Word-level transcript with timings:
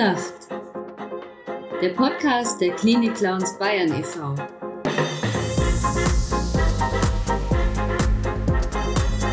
gelacht. 0.00 0.48
Der 1.82 1.90
Podcast 1.90 2.58
der 2.58 2.74
Klinik 2.74 3.14
Clowns 3.16 3.58
Bayern 3.58 3.92
e.V. 3.92 4.34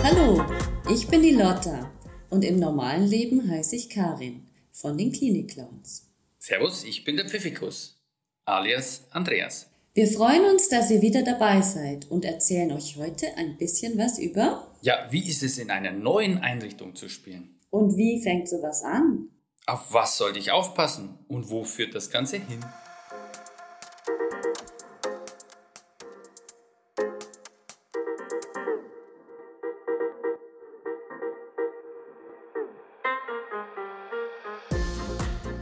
Hallo, 0.04 0.44
ich 0.92 1.08
bin 1.08 1.22
die 1.22 1.32
Lotta 1.32 1.90
und 2.30 2.44
im 2.44 2.60
normalen 2.60 3.08
Leben 3.08 3.50
heiße 3.50 3.78
ich 3.78 3.90
Karin 3.90 4.46
von 4.74 4.98
den 4.98 5.14
Klinik 5.14 5.52
Clowns. 5.52 6.12
Servus, 6.38 6.84
ich 6.84 7.06
bin 7.06 7.16
der 7.16 7.30
Pfiffikus, 7.30 8.04
alias 8.44 9.08
Andreas. 9.12 9.70
Wir 9.94 10.08
freuen 10.08 10.44
uns, 10.52 10.68
dass 10.68 10.92
ihr 10.92 11.02
wieder 11.02 11.24
dabei 11.24 11.62
seid 11.62 12.12
und 12.12 12.26
erzählen 12.26 12.74
euch 12.74 12.98
heute 12.98 13.28
ein 13.38 13.58
bisschen 13.58 13.98
was 13.98 14.20
über. 14.20 14.68
Ja, 14.82 15.08
wie 15.12 15.26
ist 15.30 15.44
es 15.44 15.60
in 15.60 15.72
einer 15.72 15.94
neuen 15.94 16.40
Einrichtung 16.40 16.94
zu 16.94 17.08
spielen? 17.08 17.58
Und 17.70 17.96
wie 17.96 18.22
fängt 18.22 18.50
sowas 18.50 18.84
an? 18.84 19.30
Auf 19.70 19.92
was 19.92 20.16
sollte 20.18 20.40
ich 20.40 20.54
aufpassen 20.54 21.20
und 21.28 21.50
wo 21.50 21.66
führt 21.66 21.94
das 21.94 22.10
Ganze 22.10 22.38
hin? 22.38 22.64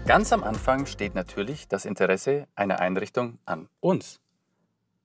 Ganz 0.06 0.32
am 0.32 0.44
Anfang 0.44 0.86
steht 0.86 1.16
natürlich 1.16 1.68
das 1.68 1.86
Interesse 1.86 2.48
einer 2.54 2.80
Einrichtung 2.80 3.40
an 3.46 3.70
uns. 3.80 4.22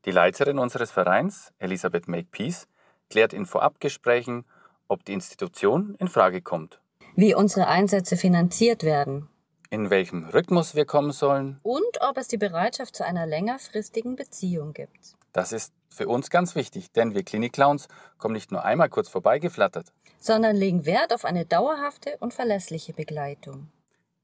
Die 0.04 0.10
Leiterin 0.10 0.58
unseres 0.58 0.90
Vereins, 0.90 1.54
Elisabeth 1.58 2.06
Makepeace, 2.06 2.68
klärt 3.08 3.32
in 3.32 3.46
Vorabgesprächen, 3.46 4.44
ob 4.88 5.06
die 5.06 5.14
Institution 5.14 5.94
in 5.94 6.08
Frage 6.08 6.42
kommt 6.42 6.82
wie 7.16 7.34
unsere 7.34 7.66
Einsätze 7.66 8.16
finanziert 8.16 8.82
werden, 8.82 9.28
in 9.70 9.90
welchem 9.90 10.24
Rhythmus 10.24 10.74
wir 10.74 10.84
kommen 10.84 11.12
sollen 11.12 11.60
und 11.62 12.00
ob 12.00 12.18
es 12.18 12.28
die 12.28 12.38
Bereitschaft 12.38 12.96
zu 12.96 13.04
einer 13.04 13.26
längerfristigen 13.26 14.16
Beziehung 14.16 14.72
gibt. 14.72 15.16
Das 15.32 15.52
ist 15.52 15.72
für 15.88 16.08
uns 16.08 16.30
ganz 16.30 16.54
wichtig, 16.54 16.90
denn 16.92 17.14
wir 17.14 17.22
Klinik-Clowns 17.22 17.88
kommen 18.18 18.34
nicht 18.34 18.50
nur 18.50 18.64
einmal 18.64 18.88
kurz 18.88 19.08
vorbeigeflattert, 19.08 19.92
sondern 20.18 20.56
legen 20.56 20.86
Wert 20.86 21.12
auf 21.12 21.24
eine 21.24 21.46
dauerhafte 21.46 22.16
und 22.18 22.34
verlässliche 22.34 22.92
Begleitung. 22.92 23.70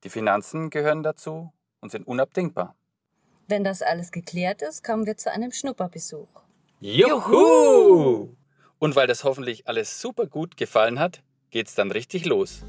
Die 0.04 0.10
Finanzen 0.10 0.70
gehören 0.70 1.02
dazu 1.02 1.52
und 1.80 1.90
sind 1.90 2.06
unabdingbar. 2.06 2.74
Wenn 3.48 3.62
das 3.62 3.82
alles 3.82 4.10
geklärt 4.10 4.62
ist, 4.62 4.82
kommen 4.82 5.06
wir 5.06 5.16
zu 5.16 5.30
einem 5.30 5.52
Schnupperbesuch. 5.52 6.28
Juhu! 6.80 8.34
Und 8.78 8.96
weil 8.96 9.06
das 9.06 9.24
hoffentlich 9.24 9.68
alles 9.68 10.00
super 10.00 10.26
gut 10.26 10.56
gefallen 10.56 10.98
hat, 10.98 11.22
geht's 11.56 11.74
dann 11.74 11.90
richtig 11.90 12.26
los. 12.26 12.60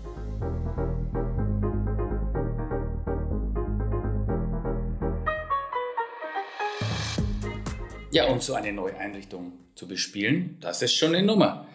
Ja, 8.12 8.30
und 8.30 8.42
so 8.42 8.54
eine 8.54 8.72
neue 8.72 8.96
Einrichtung 8.96 9.52
zu 9.76 9.90
bespielen, 9.90 10.58
das 10.62 10.82
ist 10.82 10.94
schon 10.94 11.14
eine 11.14 11.28
Nummer. 11.28 11.68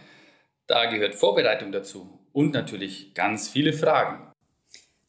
Da 0.66 0.86
gehört 0.86 1.14
Vorbereitung 1.14 1.70
dazu 1.70 2.18
und 2.32 2.54
natürlich 2.54 3.12
ganz 3.12 3.50
viele 3.50 3.74
Fragen. 3.74 4.32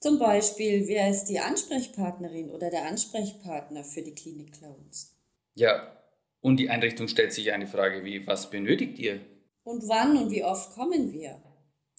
Zum 0.02 0.20
Beispiel, 0.20 0.86
wer 0.90 1.10
ist 1.10 1.28
die 1.28 1.40
Ansprechpartnerin 1.40 2.50
oder 2.50 2.70
der 2.70 2.86
Ansprechpartner 2.86 3.86
für 3.86 4.02
die 4.02 4.14
Klinik 4.14 4.52
Clowns? 4.52 5.16
Ja, 5.56 6.04
und 6.42 6.58
die 6.58 6.70
Einrichtung 6.70 7.08
stellt 7.08 7.32
sich 7.32 7.54
eine 7.54 7.68
Frage 7.68 8.04
wie, 8.04 8.28
was 8.28 8.50
benötigt 8.50 9.00
ihr? 9.00 9.22
Und 9.64 9.88
wann 9.88 10.18
und 10.18 10.32
wie 10.32 10.44
oft 10.44 10.74
kommen 10.76 11.14
wir? 11.14 11.42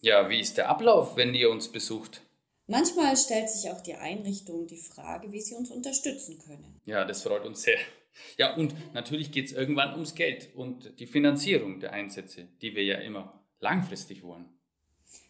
Ja, 0.04 0.28
wie 0.28 0.38
ist 0.38 0.58
der 0.58 0.68
Ablauf, 0.68 1.16
wenn 1.16 1.34
ihr 1.34 1.50
uns 1.50 1.68
besucht? 1.68 2.20
Manchmal 2.66 3.16
stellt 3.16 3.48
sich 3.48 3.70
auch 3.70 3.80
die 3.80 3.94
Einrichtung 3.94 4.66
die 4.66 4.76
Frage, 4.76 5.32
wie 5.32 5.40
sie 5.40 5.54
uns 5.54 5.70
unterstützen 5.70 6.38
können. 6.46 6.78
Ja, 6.84 7.06
das 7.06 7.22
freut 7.22 7.46
uns 7.46 7.62
sehr. 7.62 7.78
Ja, 8.36 8.54
und 8.54 8.74
natürlich 8.92 9.32
geht 9.32 9.46
es 9.46 9.52
irgendwann 9.52 9.94
ums 9.94 10.14
Geld 10.14 10.50
und 10.54 11.00
die 11.00 11.06
Finanzierung 11.06 11.80
der 11.80 11.94
Einsätze, 11.94 12.48
die 12.60 12.76
wir 12.76 12.84
ja 12.84 12.98
immer 12.98 13.42
langfristig 13.60 14.22
wollen. 14.22 14.44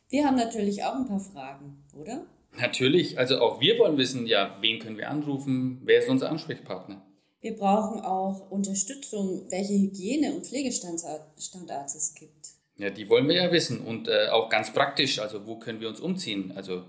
Wir 0.09 0.27
haben 0.27 0.35
natürlich 0.35 0.83
auch 0.83 0.97
ein 0.97 1.07
paar 1.07 1.21
Fragen, 1.21 1.85
oder? 1.97 2.27
Natürlich, 2.59 3.17
also 3.17 3.39
auch 3.39 3.61
wir 3.61 3.79
wollen 3.79 3.97
wissen, 3.97 4.27
ja, 4.27 4.59
wen 4.61 4.81
können 4.81 4.99
wir 4.99 5.09
anrufen, 5.09 5.83
wer 5.85 6.01
ist 6.01 6.09
unser 6.09 6.31
Ansprechpartner? 6.31 7.07
Wir 7.41 7.55
brauchen 7.55 8.01
auch 8.01 8.51
Unterstützung, 8.51 9.47
welche 9.51 9.75
Hygiene- 9.75 10.35
und 10.35 10.45
Pflegestandards 10.45 11.95
es 11.95 12.15
gibt. 12.15 12.55
Ja, 12.77 12.91
die 12.91 13.09
wollen 13.09 13.29
wir 13.29 13.37
ja 13.37 13.53
wissen 13.53 13.81
und 13.81 14.09
äh, 14.09 14.29
auch 14.29 14.49
ganz 14.49 14.73
praktisch, 14.73 15.21
also 15.21 15.47
wo 15.47 15.59
können 15.59 15.81
wir 15.81 15.89
uns 15.89 16.01
umziehen? 16.01 16.53
Also 16.57 16.85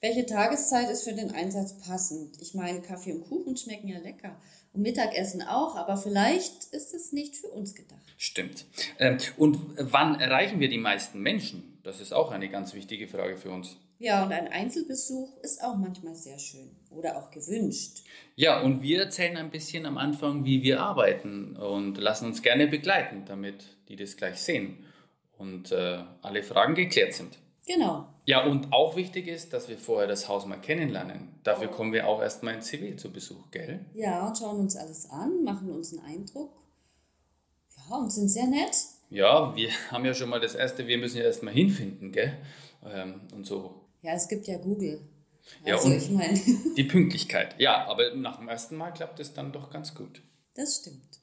welche 0.00 0.26
Tageszeit 0.26 0.90
ist 0.90 1.04
für 1.04 1.14
den 1.14 1.30
Einsatz 1.30 1.78
passend? 1.78 2.36
Ich 2.42 2.52
meine, 2.54 2.82
Kaffee 2.82 3.12
und 3.12 3.26
Kuchen 3.26 3.56
schmecken 3.56 3.88
ja 3.88 3.98
lecker 4.00 4.36
und 4.74 4.82
Mittagessen 4.82 5.42
auch, 5.42 5.76
aber 5.76 5.96
vielleicht 5.96 6.64
ist 6.72 6.94
es 6.94 7.12
nicht 7.12 7.36
für 7.36 7.48
uns 7.48 7.74
gedacht. 7.74 8.00
Stimmt. 8.18 8.66
Ähm, 8.98 9.18
und 9.36 9.58
wann 9.78 10.20
erreichen 10.20 10.60
wir 10.60 10.68
die 10.68 10.78
meisten 10.78 11.20
Menschen? 11.20 11.78
Das 11.82 12.00
ist 12.00 12.12
auch 12.12 12.30
eine 12.30 12.48
ganz 12.48 12.74
wichtige 12.74 13.08
Frage 13.08 13.36
für 13.36 13.50
uns. 13.50 13.76
Ja, 13.98 14.24
und 14.24 14.32
ein 14.32 14.48
Einzelbesuch 14.48 15.38
ist 15.42 15.62
auch 15.62 15.76
manchmal 15.76 16.14
sehr 16.14 16.38
schön 16.38 16.70
oder 16.90 17.16
auch 17.16 17.30
gewünscht. 17.30 18.02
Ja, 18.34 18.60
und 18.60 18.82
wir 18.82 19.00
erzählen 19.00 19.36
ein 19.36 19.50
bisschen 19.50 19.86
am 19.86 19.96
Anfang, 19.96 20.44
wie 20.44 20.62
wir 20.62 20.80
arbeiten 20.80 21.56
und 21.56 21.98
lassen 21.98 22.26
uns 22.26 22.42
gerne 22.42 22.66
begleiten, 22.66 23.24
damit 23.26 23.64
die 23.88 23.96
das 23.96 24.16
gleich 24.16 24.40
sehen 24.40 24.84
und 25.38 25.70
äh, 25.72 26.02
alle 26.22 26.42
Fragen 26.42 26.74
geklärt 26.74 27.14
sind. 27.14 27.38
Genau. 27.66 28.08
Ja, 28.26 28.44
und 28.44 28.72
auch 28.72 28.96
wichtig 28.96 29.26
ist, 29.26 29.52
dass 29.52 29.68
wir 29.68 29.78
vorher 29.78 30.06
das 30.06 30.28
Haus 30.28 30.46
mal 30.46 30.60
kennenlernen. 30.60 31.28
Dafür 31.44 31.68
kommen 31.68 31.92
wir 31.92 32.06
auch 32.06 32.20
erstmal 32.20 32.54
in 32.54 32.62
Zivil 32.62 32.96
zu 32.96 33.12
Besuch, 33.12 33.50
gell? 33.50 33.84
Ja, 33.94 34.26
und 34.26 34.36
schauen 34.36 34.60
uns 34.60 34.76
alles 34.76 35.10
an, 35.10 35.44
machen 35.44 35.70
uns 35.70 35.92
einen 35.92 36.04
Eindruck. 36.04 36.52
Ja, 37.76 37.96
und 37.96 38.10
sind 38.10 38.28
sehr 38.28 38.46
nett. 38.46 38.74
Ja, 39.10 39.54
wir 39.54 39.70
haben 39.90 40.04
ja 40.04 40.14
schon 40.14 40.30
mal 40.30 40.40
das 40.40 40.54
erste, 40.54 40.86
wir 40.86 40.98
müssen 40.98 41.18
ja 41.18 41.24
erstmal 41.24 41.54
hinfinden, 41.54 42.12
gell? 42.12 42.36
Ähm, 42.84 43.22
und 43.34 43.46
so. 43.46 43.82
Ja, 44.02 44.12
es 44.12 44.28
gibt 44.28 44.46
ja 44.46 44.58
Google. 44.58 45.00
Ja, 45.64 45.74
also, 45.74 45.88
und 45.88 45.96
ich 45.96 46.10
meine. 46.10 46.38
die 46.76 46.84
Pünktlichkeit. 46.84 47.54
Ja, 47.58 47.86
aber 47.86 48.14
nach 48.14 48.38
dem 48.38 48.48
ersten 48.48 48.76
Mal 48.76 48.92
klappt 48.92 49.20
es 49.20 49.34
dann 49.34 49.52
doch 49.52 49.70
ganz 49.70 49.94
gut. 49.94 50.22
Das 50.54 50.76
stimmt. 50.76 51.13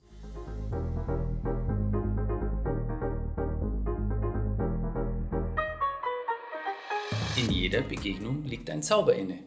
In 7.38 7.50
jeder 7.50 7.82
Begegnung 7.82 8.44
liegt 8.44 8.70
ein 8.70 8.84
Zauber 8.84 9.16
inne. 9.16 9.40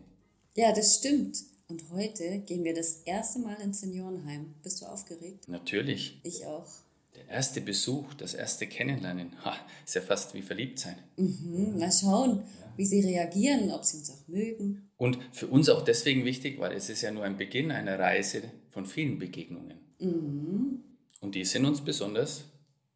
Ja, 0.56 0.72
das 0.72 0.96
stimmt. 0.96 1.36
Und 1.68 1.90
heute 1.90 2.38
gehen 2.40 2.64
wir 2.64 2.74
das 2.74 3.02
erste 3.02 3.40
Mal 3.40 3.60
ins 3.60 3.80
Seniorenheim. 3.80 4.54
Bist 4.62 4.80
du 4.80 4.86
aufgeregt? 4.86 5.48
Natürlich. 5.48 6.18
Ich 6.22 6.46
auch. 6.46 6.66
Der 7.14 7.28
erste 7.28 7.60
Besuch, 7.60 8.14
das 8.14 8.32
erste 8.32 8.66
Kennenlernen, 8.66 9.32
ha, 9.44 9.54
ist 9.84 9.94
ja 9.94 10.00
fast 10.00 10.32
wie 10.32 10.40
verliebt 10.40 10.78
sein. 10.78 10.96
Mhm, 11.16 11.78
mal 11.78 11.92
schauen, 11.92 12.38
ja. 12.38 12.72
wie 12.76 12.86
sie 12.86 13.00
reagieren, 13.00 13.70
ob 13.70 13.84
sie 13.84 13.98
uns 13.98 14.10
auch 14.10 14.28
mögen. 14.28 14.90
Und 14.96 15.18
für 15.32 15.46
uns 15.48 15.68
auch 15.68 15.84
deswegen 15.84 16.24
wichtig, 16.24 16.58
weil 16.58 16.72
es 16.72 16.88
ist 16.88 17.02
ja 17.02 17.10
nur 17.10 17.24
ein 17.24 17.36
Beginn 17.36 17.70
einer 17.70 17.98
Reise 17.98 18.42
von 18.70 18.86
vielen 18.86 19.18
Begegnungen. 19.18 19.78
Mhm. 20.00 20.82
Und 21.20 21.34
die 21.34 21.44
sind 21.44 21.66
uns 21.66 21.84
besonders 21.84 22.44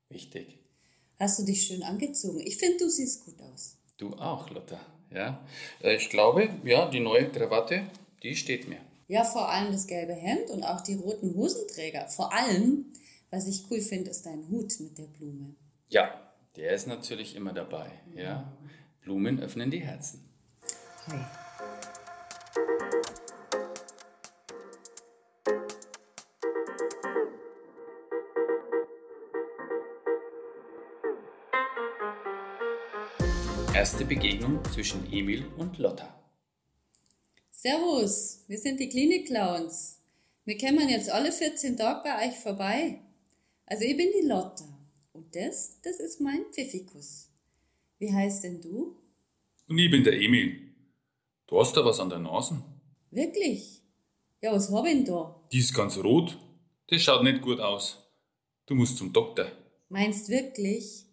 wichtig. 0.08 0.58
Hast 1.18 1.38
du 1.38 1.44
dich 1.44 1.66
schön 1.66 1.82
angezogen? 1.82 2.40
Ich 2.40 2.56
finde, 2.56 2.78
du 2.78 2.88
siehst 2.88 3.24
gut 3.24 3.40
aus. 3.40 3.77
Du 3.98 4.14
auch, 4.14 4.48
Lotta. 4.50 4.80
Ja. 5.10 5.44
Äh, 5.82 5.96
ich 5.96 6.08
glaube, 6.08 6.48
ja, 6.64 6.88
die 6.88 7.00
neue 7.00 7.28
Krawatte, 7.28 7.82
die 8.22 8.36
steht 8.36 8.68
mir. 8.68 8.78
Ja, 9.08 9.24
vor 9.24 9.48
allem 9.48 9.72
das 9.72 9.86
gelbe 9.86 10.12
Hemd 10.12 10.50
und 10.50 10.62
auch 10.62 10.80
die 10.82 10.94
roten 10.94 11.34
Hosenträger. 11.34 12.08
Vor 12.08 12.32
allem, 12.32 12.92
was 13.30 13.48
ich 13.48 13.64
cool 13.70 13.80
finde, 13.80 14.10
ist 14.10 14.24
dein 14.24 14.48
Hut 14.48 14.72
mit 14.80 14.98
der 14.98 15.06
Blume. 15.06 15.54
Ja, 15.88 16.32
der 16.56 16.72
ist 16.72 16.86
natürlich 16.86 17.34
immer 17.34 17.52
dabei. 17.52 17.90
Ja. 18.14 18.52
Blumen 19.00 19.40
öffnen 19.40 19.70
die 19.70 19.80
Herzen. 19.80 20.28
Hi. 21.08 21.18
Erste 33.78 34.04
Begegnung 34.04 34.58
zwischen 34.74 35.06
Emil 35.12 35.44
und 35.56 35.78
Lotta. 35.78 36.12
Servus, 37.52 38.42
wir 38.48 38.58
sind 38.58 38.80
die 38.80 38.88
Klinik-Clowns. 38.88 40.00
Wir 40.44 40.58
kommen 40.58 40.88
jetzt 40.88 41.08
alle 41.08 41.30
14 41.30 41.76
Tage 41.76 42.00
bei 42.02 42.26
euch 42.26 42.34
vorbei. 42.34 42.98
Also 43.66 43.84
ich 43.84 43.96
bin 43.96 44.08
die 44.20 44.26
Lotta 44.26 44.64
und 45.12 45.32
das, 45.32 45.80
das 45.82 46.00
ist 46.00 46.20
mein 46.20 46.46
Pfiffikus. 46.50 47.30
Wie 48.00 48.12
heißt 48.12 48.42
denn 48.42 48.60
du? 48.60 48.96
Und 49.68 49.78
ich 49.78 49.92
bin 49.92 50.02
der 50.02 50.14
Emil. 50.14 50.74
Du 51.46 51.60
hast 51.60 51.76
da 51.76 51.84
was 51.84 52.00
an 52.00 52.10
der 52.10 52.18
Nase. 52.18 52.60
Wirklich? 53.12 53.80
Ja, 54.40 54.52
was 54.52 54.72
hab 54.72 54.86
ich 54.86 54.92
denn 54.94 55.04
da? 55.04 55.40
Die 55.52 55.60
ist 55.60 55.72
ganz 55.72 55.96
rot. 55.98 56.36
Das 56.88 57.00
schaut 57.00 57.22
nicht 57.22 57.42
gut 57.42 57.60
aus. 57.60 57.96
Du 58.66 58.74
musst 58.74 58.96
zum 58.96 59.12
Doktor. 59.12 59.52
Meinst 59.88 60.30
wirklich? 60.30 61.04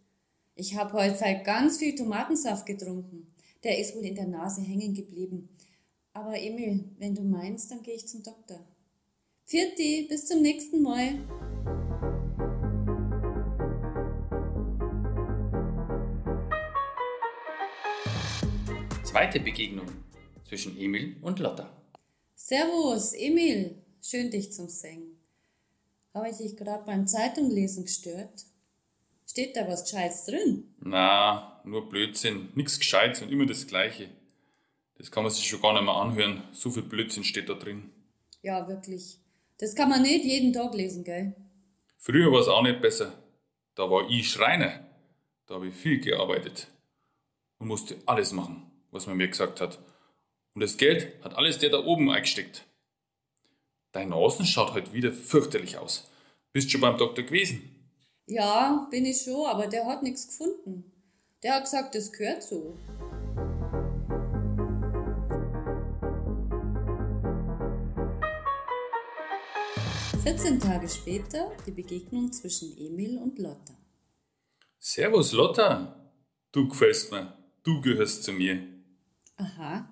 Ich 0.58 0.78
habe 0.78 0.94
heute 0.94 1.42
ganz 1.44 1.80
viel 1.80 1.96
Tomatensaft 1.96 2.66
getrunken. 2.66 3.28
Der 3.66 3.78
ist 3.78 3.94
wohl 3.94 4.06
in 4.06 4.16
der 4.16 4.28
Nase 4.28 4.62
hängen 4.62 4.94
geblieben. 4.94 5.50
Aber 6.14 6.40
Emil, 6.40 6.96
wenn 6.98 7.14
du 7.14 7.24
meinst, 7.24 7.72
dann 7.72 7.84
gehe 7.84 7.96
ich 7.96 8.08
zum 8.08 8.24
Doktor. 8.24 8.66
Vierti, 9.44 10.08
bis 10.08 10.28
zum 10.28 10.42
nächsten 10.42 10.82
Mal. 10.82 11.20
Zweite 19.04 19.42
Begegnung 19.42 19.88
zwischen 20.48 20.78
Emil 20.78 21.18
und 21.22 21.40
Lotta. 21.40 21.70
Servus, 22.34 23.12
Emil. 23.12 23.84
Schön, 24.02 24.32
dich 24.32 24.54
zum 24.54 24.70
Singen. 24.70 25.20
Habe 26.14 26.30
ich 26.30 26.38
dich 26.38 26.56
gerade 26.56 26.86
beim 26.86 27.08
Zeitunglesen 27.08 27.84
gestört? 27.84 28.46
Steht 29.28 29.56
da 29.56 29.68
was 29.68 29.84
Gescheites 29.84 30.26
drin? 30.26 30.76
Na, 30.80 31.62
nur 31.66 31.90
Blödsinn. 31.90 32.50
Nix 32.56 32.80
Gescheites 32.80 33.22
und 33.22 33.32
immer 33.32 33.46
das 33.46 33.68
Gleiche. 33.68 34.10
Das 34.98 35.12
kann 35.12 35.24
man 35.24 35.32
sich 35.32 35.48
schon 35.48 35.62
gar 35.62 35.74
nicht 35.74 35.84
mehr 35.84 35.96
anhören. 35.96 36.44
So 36.52 36.70
viel 36.72 36.84
Blödsinn 36.84 37.24
steht 37.24 37.50
da 37.50 37.54
drin. 37.56 37.90
Ja, 38.42 38.68
wirklich. 38.68 39.18
Das 39.58 39.76
kann 39.76 39.90
man 39.90 40.02
nicht 40.04 40.24
jeden 40.24 40.54
Tag 40.54 40.74
lesen, 40.74 41.04
gell? 41.04 41.36
Früher 41.98 42.32
war 42.32 42.40
es 42.40 42.48
auch 42.48 42.62
nicht 42.62 42.82
besser. 42.82 43.14
Da 43.74 43.90
war 43.90 44.10
ich 44.10 44.30
Schreiner. 44.30 44.86
Da 45.48 45.56
habe 45.56 45.68
ich 45.68 45.76
viel 45.76 46.00
gearbeitet. 46.00 46.68
Und 47.58 47.68
musste 47.68 47.98
alles 48.06 48.32
machen, 48.32 48.72
was 48.92 49.08
man 49.08 49.18
mir 49.18 49.28
gesagt 49.28 49.60
hat. 49.60 49.80
Und 50.54 50.62
das 50.62 50.78
Geld 50.78 51.12
hat 51.24 51.36
alles 51.36 51.58
der 51.58 51.72
da 51.72 51.84
oben 51.84 52.10
eingesteckt. 52.10 52.66
Dein 53.92 54.10
Nasen 54.10 54.46
schaut 54.46 54.74
heute 54.74 54.94
wieder 54.94 55.12
fürchterlich 55.12 55.78
aus. 55.78 56.10
Bist 56.54 56.72
schon 56.72 56.82
beim 56.82 56.98
Doktor 56.98 57.24
gewesen? 57.24 57.75
Ja, 58.28 58.88
bin 58.90 59.06
ich 59.06 59.22
schon, 59.22 59.46
aber 59.46 59.68
der 59.68 59.86
hat 59.86 60.02
nichts 60.02 60.28
gefunden. 60.28 60.92
Der 61.44 61.56
hat 61.56 61.66
gesagt, 61.66 61.94
das 61.94 62.12
gehört 62.12 62.42
so. 62.42 62.76
Vierzehn 70.24 70.60
Tage 70.60 70.90
später 70.90 71.52
die 71.68 71.72
Begegnung 71.72 72.32
zwischen 72.32 72.76
Emil 72.80 73.20
und 73.20 73.38
Lotta. 73.38 73.78
Servus, 74.80 75.32
Lotta. 75.34 76.12
Du 76.52 76.68
gefällst 76.68 77.12
mir. 77.12 77.38
Du 77.62 77.80
gehörst 77.82 78.24
zu 78.24 78.32
mir. 78.32 78.60
Aha. 79.38 79.88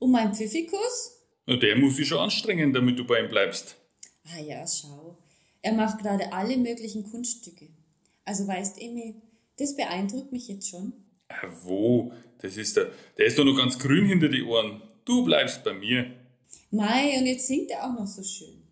Und 0.00 0.10
mein 0.10 0.34
Pfiffikus? 0.34 1.22
Na, 1.46 1.54
der 1.56 1.76
muss 1.76 1.94
sich 1.94 2.08
schon 2.08 2.18
anstrengen, 2.18 2.72
damit 2.72 2.98
du 2.98 3.06
bei 3.06 3.20
ihm 3.20 3.28
bleibst. 3.28 3.76
Ah 4.24 4.40
ja, 4.40 4.66
schau. 4.66 5.21
Er 5.62 5.72
macht 5.72 6.00
gerade 6.00 6.32
alle 6.32 6.56
möglichen 6.56 7.04
Kunststücke. 7.04 7.68
Also 8.24 8.46
weißt, 8.46 8.80
Emil, 8.80 9.14
das 9.56 9.76
beeindruckt 9.76 10.32
mich 10.32 10.48
jetzt 10.48 10.68
schon. 10.68 10.92
Ah, 11.28 11.48
wo? 11.62 12.12
Das 12.38 12.56
ist 12.56 12.76
der, 12.76 12.90
der 13.16 13.26
ist 13.26 13.38
doch 13.38 13.44
noch 13.44 13.56
ganz 13.56 13.78
grün 13.78 14.06
hinter 14.06 14.28
die 14.28 14.42
Ohren. 14.42 14.82
Du 15.04 15.24
bleibst 15.24 15.62
bei 15.64 15.72
mir. 15.72 16.12
Mai, 16.70 17.18
und 17.18 17.26
jetzt 17.26 17.46
singt 17.46 17.70
er 17.70 17.84
auch 17.84 17.98
noch 17.98 18.06
so 18.06 18.22
schön. 18.22 18.62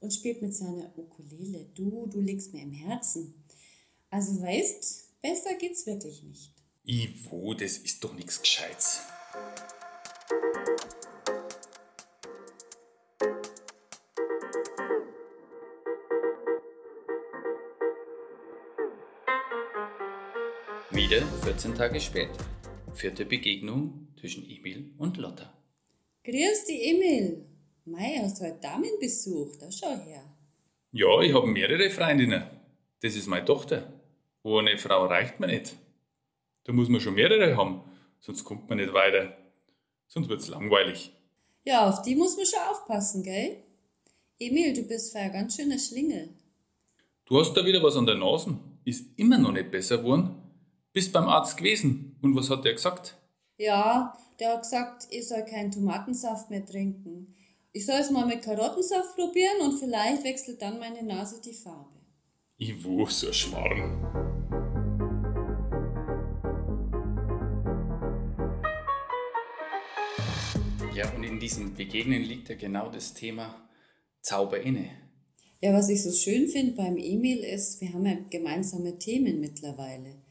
Und 0.00 0.12
spielt 0.12 0.42
mit 0.42 0.54
seiner 0.54 0.90
Ukulele. 0.96 1.66
Du, 1.74 2.06
du 2.06 2.20
liegst 2.20 2.52
mir 2.52 2.62
im 2.62 2.72
Herzen. 2.72 3.34
Also 4.08 4.42
weißt, 4.42 5.20
besser 5.22 5.54
geht's 5.54 5.86
wirklich 5.86 6.22
nicht. 6.22 6.54
Ivo, 6.84 7.54
das 7.54 7.78
ist 7.78 8.02
doch 8.02 8.14
nichts 8.14 8.40
Gescheites. 8.40 9.00
Wieder 20.92 21.22
14 21.44 21.76
Tage 21.76 22.00
später. 22.00 22.44
Vierte 22.94 23.24
Begegnung 23.24 24.08
zwischen 24.18 24.42
Emil 24.50 24.92
und 24.98 25.18
Lotta. 25.18 25.56
Grüß 26.24 26.64
dich, 26.66 26.84
Emil. 26.84 27.46
Mei, 27.84 28.18
hast 28.20 28.40
heute 28.40 28.58
Damenbesuch. 28.60 29.54
Da 29.60 29.70
schau 29.70 29.96
her. 30.04 30.24
Ja, 30.90 31.20
ich 31.20 31.32
habe 31.32 31.46
mehrere 31.46 31.90
Freundinnen. 31.90 32.42
Das 33.02 33.14
ist 33.14 33.28
meine 33.28 33.44
Tochter. 33.44 33.92
Ohne 34.42 34.76
Frau 34.78 35.06
reicht 35.06 35.38
mir 35.38 35.46
nicht. 35.46 35.76
Da 36.64 36.72
muss 36.72 36.88
man 36.88 37.00
schon 37.00 37.14
mehrere 37.14 37.56
haben, 37.56 37.82
sonst 38.18 38.42
kommt 38.42 38.68
man 38.68 38.78
nicht 38.78 38.92
weiter. 38.92 39.36
Sonst 40.08 40.28
wird's 40.28 40.48
langweilig. 40.48 41.12
Ja, 41.62 41.88
auf 41.88 42.02
die 42.02 42.16
muss 42.16 42.36
man 42.36 42.46
schon 42.46 42.68
aufpassen, 42.68 43.22
gell? 43.22 43.62
Emil, 44.40 44.74
du 44.74 44.82
bist 44.82 45.12
für 45.12 45.20
ein 45.20 45.32
ganz 45.32 45.54
schöner 45.54 45.78
Schlingel. 45.78 46.30
Du 47.26 47.38
hast 47.38 47.54
da 47.54 47.64
wieder 47.64 47.80
was 47.80 47.96
an 47.96 48.06
der 48.06 48.16
Nase. 48.16 48.58
Ist 48.84 49.16
immer 49.16 49.38
noch 49.38 49.52
nicht 49.52 49.70
besser 49.70 49.98
geworden. 49.98 50.34
Bist 50.92 51.12
beim 51.12 51.28
Arzt 51.28 51.56
gewesen. 51.56 52.16
Und 52.20 52.34
was 52.34 52.50
hat 52.50 52.64
der 52.64 52.72
gesagt? 52.72 53.16
Ja, 53.56 54.12
der 54.40 54.54
hat 54.54 54.62
gesagt, 54.62 55.06
ich 55.10 55.28
soll 55.28 55.44
keinen 55.44 55.70
Tomatensaft 55.70 56.50
mehr 56.50 56.66
trinken. 56.66 57.36
Ich 57.72 57.86
soll 57.86 58.00
es 58.00 58.10
mal 58.10 58.26
mit 58.26 58.42
Karottensaft 58.42 59.14
probieren 59.14 59.60
und 59.60 59.78
vielleicht 59.78 60.24
wechselt 60.24 60.60
dann 60.60 60.80
meine 60.80 61.04
Nase 61.04 61.40
die 61.40 61.52
Farbe. 61.52 62.00
Ivo, 62.58 63.06
so 63.06 63.28
ein 63.28 63.32
Schmarrn. 63.32 64.02
Ja, 70.92 71.08
und 71.14 71.22
in 71.22 71.38
diesen 71.38 71.74
Begegnungen 71.76 72.24
liegt 72.24 72.48
ja 72.48 72.56
genau 72.56 72.90
das 72.90 73.14
Thema 73.14 73.68
Zauber 74.22 74.60
inne. 74.60 74.90
Ja, 75.60 75.72
was 75.72 75.88
ich 75.88 76.02
so 76.02 76.10
schön 76.10 76.48
finde 76.48 76.72
beim 76.72 76.96
Emil 76.96 77.44
ist, 77.44 77.80
wir 77.80 77.92
haben 77.92 78.06
ja 78.06 78.16
gemeinsame 78.28 78.98
Themen 78.98 79.38
mittlerweile. 79.38 80.29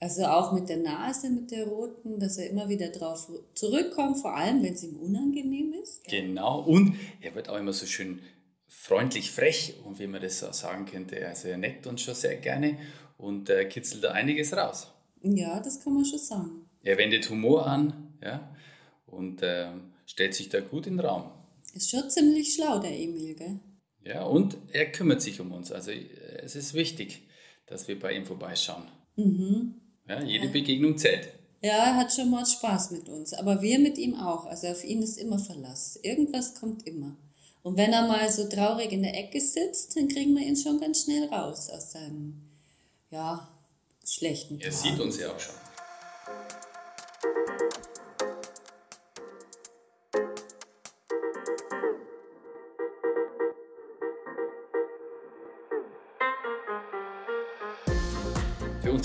Also 0.00 0.24
auch 0.26 0.52
mit 0.52 0.68
der 0.68 0.76
Nase, 0.76 1.28
mit 1.28 1.50
der 1.50 1.66
roten, 1.66 2.20
dass 2.20 2.38
er 2.38 2.50
immer 2.50 2.68
wieder 2.68 2.88
drauf 2.90 3.28
zurückkommt, 3.54 4.18
vor 4.18 4.34
allem 4.34 4.62
wenn 4.62 4.74
es 4.74 4.84
ihm 4.84 4.96
unangenehm 4.96 5.72
ist. 5.82 6.04
Genau, 6.04 6.60
und 6.60 6.94
er 7.20 7.34
wird 7.34 7.48
auch 7.48 7.56
immer 7.56 7.72
so 7.72 7.84
schön 7.84 8.20
freundlich 8.68 9.32
frech 9.32 9.74
und 9.84 9.98
wie 9.98 10.06
man 10.06 10.22
das 10.22 10.38
so 10.38 10.52
sagen 10.52 10.86
könnte, 10.86 11.26
also 11.26 11.48
er 11.48 11.56
neckt 11.56 11.86
uns 11.86 12.02
schon 12.02 12.14
sehr 12.14 12.36
gerne 12.36 12.78
und 13.16 13.50
äh, 13.50 13.64
kitzelt 13.64 14.04
da 14.04 14.12
einiges 14.12 14.52
raus. 14.56 14.92
Ja, 15.22 15.58
das 15.58 15.82
kann 15.82 15.94
man 15.94 16.04
schon 16.04 16.18
sagen. 16.20 16.68
Er 16.84 16.96
wendet 16.96 17.28
Humor 17.28 17.66
an 17.66 18.14
ja, 18.22 18.54
und 19.06 19.40
ähm, 19.42 19.92
stellt 20.06 20.34
sich 20.34 20.48
da 20.48 20.60
gut 20.60 20.86
in 20.86 20.96
den 20.96 21.06
Raum. 21.06 21.30
Ist 21.74 21.90
schon 21.90 22.08
ziemlich 22.08 22.54
schlau, 22.54 22.78
der 22.78 22.96
Emil, 22.96 23.34
gell? 23.34 23.58
Ja, 24.04 24.22
und 24.22 24.56
er 24.72 24.90
kümmert 24.92 25.20
sich 25.22 25.40
um 25.40 25.50
uns. 25.52 25.72
Also 25.72 25.90
äh, 25.90 26.06
es 26.42 26.54
ist 26.54 26.74
wichtig, 26.74 27.22
dass 27.66 27.88
wir 27.88 27.98
bei 27.98 28.12
ihm 28.12 28.24
vorbeischauen. 28.24 28.84
Mhm. 29.16 29.74
Ja, 30.08 30.22
jede 30.22 30.48
Begegnung 30.48 30.96
zählt. 30.96 31.28
Ja, 31.60 31.72
er 31.86 31.96
hat 31.96 32.12
schon 32.12 32.30
mal 32.30 32.46
Spaß 32.46 32.92
mit 32.92 33.08
uns, 33.08 33.32
aber 33.34 33.60
wir 33.62 33.78
mit 33.78 33.98
ihm 33.98 34.14
auch. 34.14 34.46
Also 34.46 34.68
auf 34.68 34.84
ihn 34.84 35.02
ist 35.02 35.18
immer 35.18 35.38
Verlass. 35.38 35.98
Irgendwas 36.02 36.54
kommt 36.54 36.86
immer. 36.86 37.16
Und 37.62 37.76
wenn 37.76 37.92
er 37.92 38.06
mal 38.06 38.30
so 38.30 38.48
traurig 38.48 38.92
in 38.92 39.02
der 39.02 39.18
Ecke 39.18 39.40
sitzt, 39.40 39.96
dann 39.96 40.08
kriegen 40.08 40.34
wir 40.36 40.46
ihn 40.46 40.56
schon 40.56 40.80
ganz 40.80 41.02
schnell 41.04 41.24
raus 41.28 41.68
aus 41.68 41.92
seinem, 41.92 42.34
ja, 43.10 43.48
schlechten 44.06 44.60
Er 44.60 44.70
Tag. 44.70 44.78
sieht 44.78 45.00
uns 45.00 45.18
ja 45.18 45.30
auch 45.34 45.40
schon. 45.40 45.54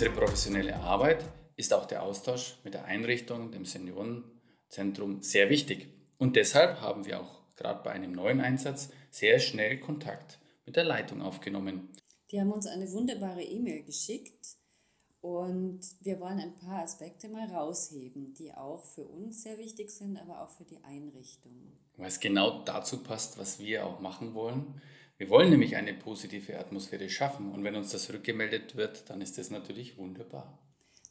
Unsere 0.03 0.19
professionelle 0.19 0.75
Arbeit 0.75 1.23
ist 1.55 1.73
auch 1.73 1.85
der 1.85 2.03
Austausch 2.03 2.57
mit 2.65 2.73
der 2.73 2.83
Einrichtung, 2.83 3.51
dem 3.51 3.63
Seniorenzentrum, 3.63 5.21
sehr 5.21 5.49
wichtig. 5.49 5.87
Und 6.17 6.35
deshalb 6.35 6.81
haben 6.81 7.05
wir 7.05 7.21
auch 7.21 7.55
gerade 7.55 7.81
bei 7.85 7.91
einem 7.91 8.11
neuen 8.11 8.41
Einsatz 8.41 8.89
sehr 9.11 9.39
schnell 9.39 9.79
Kontakt 9.79 10.39
mit 10.65 10.75
der 10.75 10.83
Leitung 10.83 11.21
aufgenommen. 11.21 11.87
Die 12.31 12.41
haben 12.41 12.51
uns 12.51 12.67
eine 12.67 12.91
wunderbare 12.91 13.43
E-Mail 13.43 13.83
geschickt 13.83 14.57
und 15.21 15.79
wir 16.01 16.19
wollen 16.19 16.39
ein 16.39 16.55
paar 16.55 16.83
Aspekte 16.83 17.29
mal 17.29 17.47
rausheben, 17.47 18.33
die 18.33 18.53
auch 18.53 18.83
für 18.83 19.05
uns 19.05 19.43
sehr 19.43 19.57
wichtig 19.57 19.89
sind, 19.89 20.17
aber 20.17 20.41
auch 20.41 20.49
für 20.49 20.65
die 20.65 20.83
Einrichtung. 20.83 21.71
weil 21.95 22.07
es 22.07 22.19
genau 22.19 22.61
dazu 22.65 23.03
passt, 23.03 23.37
was 23.37 23.57
wir 23.57 23.85
auch 23.85 24.01
machen 24.01 24.33
wollen. 24.33 24.81
Wir 25.17 25.29
wollen 25.29 25.49
nämlich 25.49 25.75
eine 25.75 25.93
positive 25.93 26.57
Atmosphäre 26.59 27.09
schaffen 27.09 27.51
und 27.51 27.63
wenn 27.63 27.75
uns 27.75 27.91
das 27.91 28.11
rückgemeldet 28.11 28.75
wird, 28.75 29.09
dann 29.09 29.21
ist 29.21 29.37
das 29.37 29.49
natürlich 29.51 29.97
wunderbar. 29.97 30.57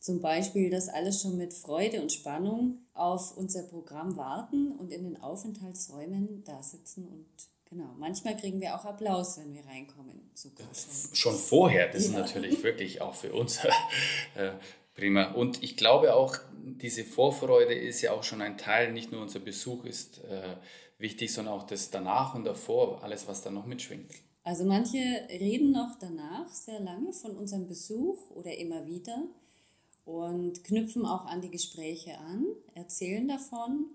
Zum 0.01 0.21
Beispiel, 0.21 0.69
dass 0.69 0.89
alle 0.89 1.13
schon 1.13 1.37
mit 1.39 1.55
Freude 1.55 2.03
und 2.03 2.13
Spannung 2.13 2.79
auf 2.93 3.37
unser 3.37 3.63
Programm 3.63 4.17
warten 4.17 4.73
und 4.73 4.91
in 4.93 5.05
den 5.05 5.23
Aufenthaltsräumen 5.23 6.43
da 6.45 6.61
sitzen 6.63 7.07
und 7.07 7.27
genau, 7.71 7.95
manchmal 7.99 8.37
kriegen 8.37 8.61
wir 8.61 8.75
auch 8.75 8.85
Applaus, 8.85 9.39
wenn 9.39 9.55
wir 9.55 9.65
reinkommen, 9.65 10.31
sogar 10.35 10.67
schon. 10.75 11.15
Schon 11.15 11.37
vorher, 11.37 11.87
das 11.87 12.07
ist 12.07 12.13
Ja. 12.13 12.19
natürlich 12.19 12.63
wirklich 12.65 13.01
auch 13.01 13.15
für 13.15 13.33
uns 13.33 13.61
äh, 14.35 14.51
prima. 14.97 15.31
Und 15.33 15.63
ich 15.63 15.77
glaube 15.77 16.15
auch, 16.15 16.37
diese 16.65 17.05
Vorfreude 17.05 17.75
ist 17.75 18.03
ja 18.03 18.13
auch 18.13 18.25
schon 18.25 18.43
ein 18.43 18.59
Teil, 18.59 18.93
nicht 18.93 19.13
nur 19.13 19.23
unser 19.23 19.39
Besuch 19.39 19.85
ist 19.85 20.23
äh, 20.25 20.57
wichtig, 21.03 21.33
sondern 21.33 21.55
auch 21.55 21.65
das 21.65 21.91
danach 21.91 22.35
und 22.35 22.45
davor, 22.45 23.03
alles, 23.03 23.29
was 23.29 23.43
da 23.43 23.51
noch 23.51 23.67
mitschwingt. 23.67 24.11
Also 24.45 24.65
manche 24.65 24.99
reden 25.29 25.71
noch 25.71 25.99
danach 26.01 26.49
sehr 26.49 26.81
lange 26.81 27.13
von 27.13 27.37
unserem 27.37 27.69
Besuch 27.69 28.31
oder 28.31 28.57
immer 28.57 28.87
wieder 28.87 29.25
und 30.05 30.65
knüpfen 30.65 31.07
auch 31.07 31.27
an 31.27 31.43
die 31.43 31.51
Gespräche 31.51 32.19
an, 32.19 32.47
erzählen 32.75 33.29
davon 33.29 33.87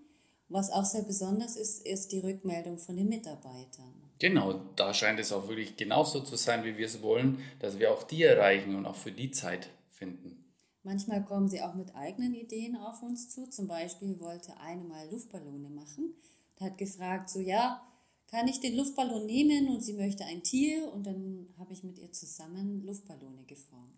Was 0.49 0.71
auch 0.71 0.85
sehr 0.85 1.01
besonders 1.01 1.57
ist, 1.57 1.85
ist 1.85 2.13
die 2.13 2.19
Rückmeldung 2.19 2.77
von 2.77 2.95
den 2.95 3.09
Mitarbeitern. 3.09 3.93
Genau, 4.19 4.53
da 4.77 4.93
scheint 4.93 5.19
es 5.19 5.33
auch 5.33 5.49
wirklich 5.49 5.75
genauso 5.75 6.21
zu 6.21 6.37
sein, 6.37 6.63
wie 6.63 6.77
wir 6.77 6.85
es 6.85 7.01
wollen, 7.01 7.39
dass 7.59 7.77
wir 7.79 7.91
auch 7.91 8.03
die 8.03 8.23
erreichen 8.23 8.75
und 8.75 8.85
auch 8.85 8.95
für 8.95 9.11
die 9.11 9.31
Zeit 9.31 9.67
finden. 9.89 10.45
Manchmal 10.83 11.25
kommen 11.25 11.49
sie 11.49 11.61
auch 11.61 11.75
mit 11.75 11.93
eigenen 11.95 12.33
Ideen 12.33 12.77
auf 12.77 13.03
uns 13.03 13.29
zu. 13.29 13.49
Zum 13.49 13.67
Beispiel 13.67 14.21
wollte 14.21 14.57
eine 14.61 14.85
mal 14.85 15.09
Luftballone 15.11 15.69
machen 15.69 16.15
und 16.59 16.65
hat 16.65 16.77
gefragt, 16.77 17.29
so 17.29 17.39
ja, 17.39 17.81
kann 18.29 18.47
ich 18.47 18.59
den 18.59 18.75
Luftballon 18.75 19.25
nehmen? 19.25 19.69
Und 19.69 19.81
sie 19.81 19.93
möchte 19.93 20.25
ein 20.25 20.43
Tier. 20.43 20.91
Und 20.93 21.05
dann 21.05 21.47
habe 21.57 21.73
ich 21.73 21.83
mit 21.83 21.97
ihr 21.97 22.11
zusammen 22.11 22.83
Luftballone 22.85 23.43
geformt. 23.45 23.93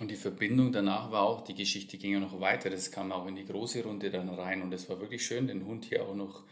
Und 0.00 0.10
die 0.10 0.16
Verbindung 0.16 0.72
danach 0.72 1.10
war 1.12 1.22
auch, 1.22 1.42
die 1.42 1.54
Geschichte 1.54 1.98
ging 1.98 2.12
ja 2.12 2.20
noch 2.20 2.40
weiter, 2.40 2.68
das 2.68 2.90
kam 2.90 3.12
auch 3.12 3.26
in 3.26 3.36
die 3.36 3.44
große 3.44 3.84
Runde 3.84 4.10
dann 4.10 4.28
rein. 4.28 4.62
Und 4.62 4.72
es 4.72 4.88
war 4.88 5.00
wirklich 5.00 5.24
schön, 5.24 5.46
den 5.46 5.66
Hund 5.66 5.84
hier 5.84 6.04
auch 6.04 6.16
noch 6.16 6.44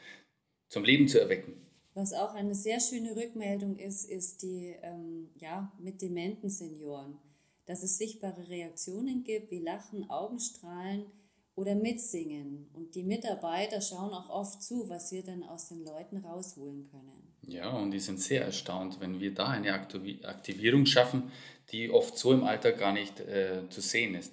zum 0.68 0.84
Leben 0.84 1.08
zu 1.08 1.20
erwecken. 1.20 1.54
Was 1.94 2.14
auch 2.14 2.34
eine 2.34 2.54
sehr 2.54 2.80
schöne 2.80 3.16
Rückmeldung 3.16 3.76
ist, 3.76 4.04
ist 4.08 4.42
die 4.42 4.74
ähm, 4.82 5.30
ja, 5.36 5.72
mit 5.78 6.00
dementen 6.00 6.48
Senioren, 6.48 7.18
dass 7.66 7.82
es 7.82 7.98
sichtbare 7.98 8.48
Reaktionen 8.48 9.24
gibt, 9.24 9.50
wie 9.50 9.58
Lachen, 9.58 10.08
Augenstrahlen 10.08 11.06
oder 11.54 11.74
Mitsingen. 11.74 12.68
Und 12.72 12.94
die 12.94 13.02
Mitarbeiter 13.02 13.80
schauen 13.80 14.12
auch 14.12 14.30
oft 14.30 14.62
zu, 14.62 14.88
was 14.88 15.12
wir 15.12 15.22
dann 15.22 15.42
aus 15.42 15.68
den 15.68 15.84
Leuten 15.84 16.18
rausholen 16.18 16.88
können. 16.90 17.34
Ja, 17.42 17.70
und 17.70 17.90
die 17.90 18.00
sind 18.00 18.20
sehr 18.20 18.44
erstaunt, 18.44 19.00
wenn 19.00 19.20
wir 19.20 19.34
da 19.34 19.48
eine 19.48 19.72
Aktivierung 19.72 20.86
schaffen, 20.86 21.30
die 21.70 21.90
oft 21.90 22.16
so 22.16 22.32
im 22.32 22.44
Alltag 22.44 22.78
gar 22.78 22.92
nicht 22.92 23.20
äh, 23.20 23.68
zu 23.68 23.80
sehen 23.80 24.14
ist. 24.14 24.32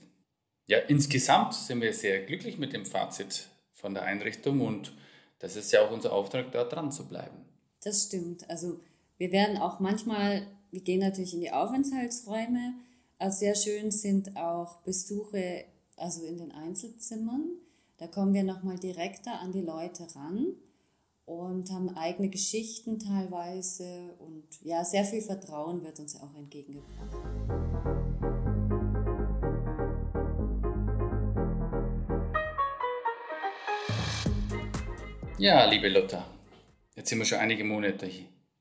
Ja, 0.67 0.77
insgesamt 0.77 1.55
sind 1.55 1.81
wir 1.81 1.93
sehr 1.93 2.23
glücklich 2.25 2.59
mit 2.59 2.73
dem 2.73 2.85
Fazit 2.85 3.47
von 3.71 3.93
der 3.93 4.03
Einrichtung 4.03 4.61
und 4.61 4.93
das 5.39 5.55
ist 5.55 5.71
ja 5.71 5.81
auch 5.81 5.91
unser 5.91 6.13
Auftrag, 6.13 6.51
da 6.51 6.63
dran 6.63 6.91
zu 6.91 7.07
bleiben. 7.07 7.37
Das 7.83 8.03
stimmt. 8.03 8.47
Also 8.49 8.79
wir 9.17 9.31
werden 9.31 9.57
auch 9.57 9.79
manchmal, 9.79 10.45
wir 10.69 10.81
gehen 10.81 10.99
natürlich 10.99 11.33
in 11.33 11.41
die 11.41 11.51
Aufenthaltsräume, 11.51 12.75
also 13.17 13.39
sehr 13.39 13.55
schön 13.55 13.89
sind 13.91 14.37
auch 14.37 14.81
Besuche 14.81 15.65
also 15.99 16.23
in 16.23 16.37
den 16.37 16.51
Einzelzimmern. 16.51 17.57
Da 17.97 18.07
kommen 18.07 18.33
wir 18.33 18.43
nochmal 18.43 18.77
direkter 18.79 19.39
an 19.41 19.51
die 19.51 19.61
Leute 19.61 20.07
ran 20.15 20.47
und 21.25 21.69
haben 21.71 21.89
eigene 21.89 22.29
Geschichten 22.29 22.97
teilweise 22.97 24.15
und 24.19 24.45
ja, 24.63 24.83
sehr 24.83 25.03
viel 25.03 25.21
Vertrauen 25.21 25.83
wird 25.83 25.99
uns 25.99 26.15
auch 26.19 26.33
entgegengebracht. 26.35 27.15
Ja, 35.37 35.69
liebe 35.69 35.87
Lotta, 35.87 36.25
jetzt 36.95 37.09
sind 37.09 37.19
wir 37.19 37.25
schon 37.25 37.37
einige 37.37 37.63
Monate 37.63 38.09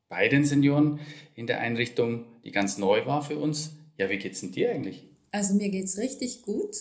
bei 0.09 0.29
den 0.29 0.45
Senioren 0.45 1.01
in 1.35 1.47
der 1.47 1.61
Einrichtung, 1.61 2.25
die 2.45 2.53
ganz 2.53 2.79
neu 2.79 3.05
war 3.07 3.23
für 3.23 3.39
uns. 3.39 3.73
Ja, 3.97 4.09
wie 4.11 4.19
geht's 4.19 4.41
denn 4.41 4.53
dir 4.53 4.71
eigentlich? 4.71 5.05
Also 5.33 5.55
mir 5.55 5.71
geht's 5.71 5.99
richtig 5.99 6.43
gut. 6.43 6.77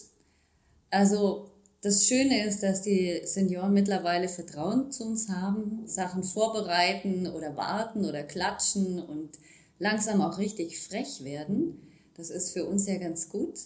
Also 0.89 1.51
das 1.81 2.07
Schöne 2.07 2.45
ist, 2.45 2.63
dass 2.63 2.81
die 2.81 3.21
Senioren 3.23 3.73
mittlerweile 3.73 4.27
Vertrauen 4.27 4.91
zu 4.91 5.05
uns 5.05 5.29
haben, 5.29 5.87
Sachen 5.87 6.23
vorbereiten 6.23 7.27
oder 7.27 7.55
warten 7.55 8.05
oder 8.05 8.23
klatschen 8.23 8.99
und 8.99 9.37
langsam 9.79 10.21
auch 10.21 10.39
richtig 10.39 10.79
frech 10.79 11.23
werden. 11.23 11.81
Das 12.15 12.29
ist 12.29 12.51
für 12.51 12.65
uns 12.65 12.87
ja 12.87 12.97
ganz 12.97 13.29
gut. 13.29 13.59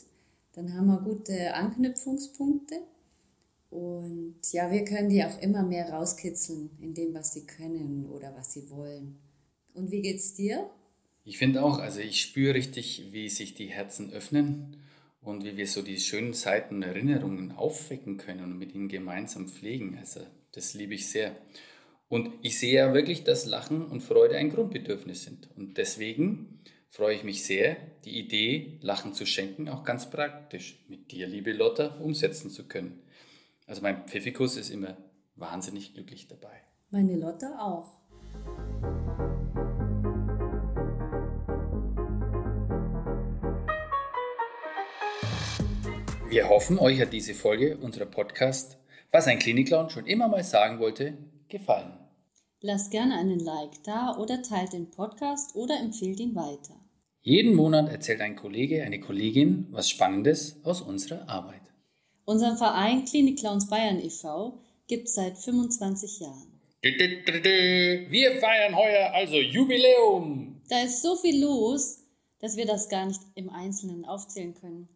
Dann 0.54 0.74
haben 0.74 0.88
wir 0.88 1.00
gute 1.00 1.54
Anknüpfungspunkte. 1.54 2.76
Und 3.70 4.36
ja, 4.52 4.70
wir 4.70 4.84
können 4.84 5.10
die 5.10 5.24
auch 5.24 5.40
immer 5.42 5.64
mehr 5.64 5.90
rauskitzeln 5.90 6.72
in 6.82 6.94
dem, 6.94 7.14
was 7.14 7.34
sie 7.34 7.46
können 7.46 8.06
oder 8.06 8.36
was 8.36 8.52
sie 8.52 8.70
wollen. 8.70 9.18
Und 9.74 9.92
wie 9.92 10.02
geht's 10.02 10.34
dir? 10.34 10.70
Ich 11.24 11.38
finde 11.38 11.64
auch, 11.64 11.80
also 11.80 12.02
ich 12.02 12.22
spüre 12.22 12.56
richtig, 12.56 13.08
wie 13.12 13.30
sich 13.30 13.54
die 13.54 13.68
Herzen 13.68 14.12
öffnen 14.12 14.81
und 15.22 15.44
wie 15.44 15.56
wir 15.56 15.68
so 15.68 15.82
die 15.82 16.00
schönen 16.00 16.34
Seiten 16.34 16.76
und 16.76 16.84
Erinnerungen 16.84 17.52
aufwecken 17.52 18.18
können 18.18 18.44
und 18.44 18.58
mit 18.58 18.74
ihnen 18.74 18.90
gemeinsam 18.90 19.48
pflegen. 19.48 19.98
Also 19.98 20.22
das 20.52 20.74
liebe 20.74 20.96
ich 20.96 21.10
sehr. 21.10 21.36
Und 22.10 22.34
ich 22.42 22.60
sehe 22.60 22.74
ja 22.74 22.94
wirklich, 22.94 23.24
dass 23.24 23.46
Lachen 23.46 23.86
und 23.86 24.02
Freude 24.02 24.36
ein 24.36 24.50
Grundbedürfnis 24.50 25.24
sind. 25.24 25.50
Und 25.56 25.78
deswegen 25.78 26.60
freue 26.90 27.16
ich 27.16 27.24
mich 27.24 27.46
sehr, 27.46 27.78
die 28.04 28.20
Idee, 28.20 28.80
Lachen 28.82 29.14
zu 29.14 29.26
schenken, 29.26 29.70
auch 29.70 29.86
ganz 29.86 30.10
praktisch 30.10 30.84
mit 30.90 31.12
dir, 31.12 31.28
liebe 31.28 31.54
Lotta, 31.54 31.96
umsetzen 32.00 32.50
zu 32.50 32.68
können. 32.68 33.02
Also 33.66 33.82
mein 33.82 34.08
Pfiffikus 34.08 34.58
ist 34.58 34.72
immer 34.72 34.98
wahnsinnig 35.36 35.94
glücklich 35.94 36.28
dabei. 36.28 36.62
Meine 36.90 37.16
Lotta 37.16 37.58
auch. 37.60 38.02
Wir 46.32 46.48
hoffen, 46.48 46.80
euch 46.80 47.02
hat 47.02 47.12
diese 47.12 47.34
Folge 47.34 47.76
unserer 47.76 48.06
Podcast, 48.06 48.78
was 49.12 49.28
ein 49.28 49.38
Klinikclown 49.38 49.90
schon 49.90 50.06
immer 50.06 50.30
mal 50.30 50.46
sagen 50.46 50.80
wollte, 50.80 51.18
gefallen. 51.50 51.92
Lasst 52.62 52.90
gerne 52.90 53.18
einen 53.18 53.42
Like 53.42 53.84
da 53.84 54.16
oder 54.18 54.42
teilt 54.42 54.72
den 54.72 54.92
Podcast 54.92 55.58
oder 55.58 55.78
empfehlt 55.78 56.22
ihn 56.22 56.34
weiter. 56.34 56.80
Jeden 57.20 57.54
Monat 57.54 57.90
erzählt 57.90 58.22
ein 58.22 58.38
Kollege, 58.38 58.82
eine 58.84 59.02
Kollegin 59.02 59.68
was 59.72 59.90
Spannendes 59.90 60.62
aus 60.64 60.82
unserer 60.82 61.28
Arbeit. 61.28 61.64
Unser 62.24 62.56
Verein 62.56 63.04
Klinikclowns 63.04 63.68
Bayern 63.68 64.00
e.V. 64.00 64.58
gibt 64.88 65.10
es 65.10 65.16
seit 65.16 65.38
25 65.38 66.22
Jahren. 66.22 66.62
Wir 66.82 68.40
feiern 68.40 68.78
heuer 68.78 69.12
also 69.14 69.36
Jubiläum. 69.36 70.62
Da 70.70 70.82
ist 70.84 71.02
so 71.02 71.18
viel 71.18 71.44
los, 71.44 72.06
dass 72.40 72.56
wir 72.56 72.66
das 72.66 72.88
gar 72.88 73.06
nicht 73.06 73.20
im 73.36 73.50
Einzelnen 73.50 74.06
aufzählen 74.06 74.54
können. 74.54 74.88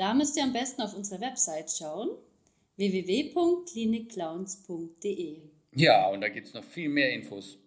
Da 0.00 0.14
müsst 0.14 0.36
ihr 0.38 0.44
am 0.44 0.54
besten 0.54 0.80
auf 0.80 0.96
unsere 0.96 1.20
Website 1.20 1.70
schauen 1.70 2.08
www.klinikclowns.de. 2.76 5.42
Ja, 5.74 6.08
und 6.08 6.22
da 6.22 6.30
gibt 6.30 6.46
es 6.46 6.54
noch 6.54 6.64
viel 6.64 6.88
mehr 6.88 7.12
Infos 7.12 7.58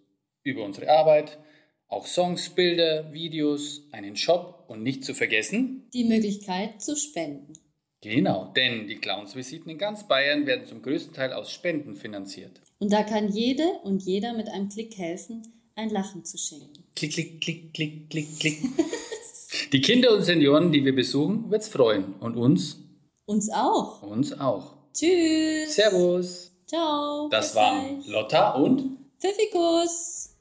über 0.41 0.65
unsere 0.65 0.89
Arbeit, 0.89 1.37
auch 1.87 2.07
Songs, 2.07 2.49
Bilder, 2.49 3.13
Videos, 3.13 3.87
einen 3.91 4.15
Shop 4.15 4.63
und 4.67 4.81
nicht 4.81 5.05
zu 5.05 5.13
vergessen 5.13 5.87
die 5.93 6.05
Möglichkeit 6.05 6.81
zu 6.81 6.95
spenden. 6.95 7.53
Genau, 8.01 8.51
denn 8.55 8.87
die 8.87 8.95
Clownsvisiten 8.95 9.69
in 9.69 9.77
ganz 9.77 10.07
Bayern 10.07 10.47
werden 10.47 10.65
zum 10.65 10.81
größten 10.81 11.13
Teil 11.13 11.33
aus 11.33 11.51
Spenden 11.51 11.95
finanziert. 11.95 12.61
Und 12.79 12.91
da 12.91 13.03
kann 13.03 13.31
jede 13.31 13.73
und 13.83 14.01
jeder 14.01 14.33
mit 14.33 14.49
einem 14.49 14.69
Klick 14.69 14.97
helfen, 14.97 15.43
ein 15.75 15.91
Lachen 15.91 16.25
zu 16.25 16.39
schenken. 16.39 16.83
Klick, 16.95 17.13
klick, 17.13 17.41
klick, 17.41 17.71
klick, 17.75 18.09
klick, 18.09 18.39
klick. 18.39 18.57
Die 19.71 19.81
Kinder 19.81 20.13
und 20.13 20.23
Senioren, 20.23 20.71
die 20.71 20.83
wir 20.83 20.95
besuchen, 20.95 21.49
wird's 21.49 21.67
freuen. 21.67 22.15
Und 22.19 22.35
uns? 22.35 22.77
Uns 23.25 23.49
auch. 23.51 24.01
Uns 24.03 24.39
auch. 24.39 24.73
Tschüss. 24.93 25.75
Servus. 25.75 26.51
Ciao. 26.65 27.27
Das 27.29 27.55
waren 27.55 28.03
Lotta 28.07 28.51
und 28.51 28.97
Pfiffikus. 29.19 30.35